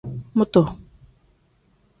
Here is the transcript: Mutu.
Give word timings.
Mutu. 0.37 0.61